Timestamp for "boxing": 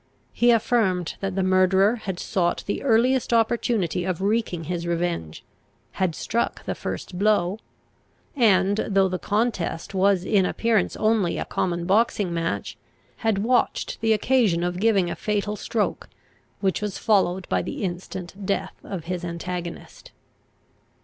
11.85-12.33